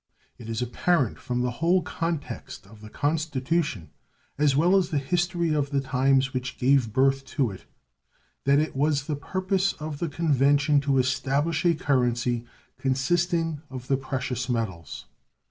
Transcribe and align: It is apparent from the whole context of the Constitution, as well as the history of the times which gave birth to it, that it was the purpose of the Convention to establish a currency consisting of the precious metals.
It 0.39 0.49
is 0.49 0.63
apparent 0.63 1.19
from 1.19 1.41
the 1.43 1.51
whole 1.61 1.83
context 1.83 2.65
of 2.65 2.81
the 2.81 2.89
Constitution, 2.89 3.91
as 4.35 4.55
well 4.55 4.75
as 4.75 4.89
the 4.89 4.97
history 4.97 5.53
of 5.53 5.69
the 5.69 5.79
times 5.79 6.33
which 6.33 6.57
gave 6.57 6.91
birth 6.91 7.23
to 7.37 7.51
it, 7.51 7.65
that 8.45 8.57
it 8.57 8.75
was 8.75 9.05
the 9.05 9.15
purpose 9.15 9.73
of 9.73 9.99
the 9.99 10.09
Convention 10.09 10.81
to 10.81 10.97
establish 10.97 11.63
a 11.65 11.75
currency 11.75 12.45
consisting 12.79 13.61
of 13.69 13.87
the 13.89 13.95
precious 13.95 14.49
metals. 14.49 15.05